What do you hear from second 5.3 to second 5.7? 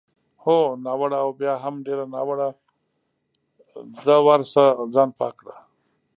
کړه.